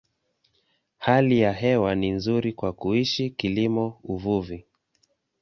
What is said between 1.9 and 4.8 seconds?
ni nzuri kwa kuishi, kilimo, uvuvi.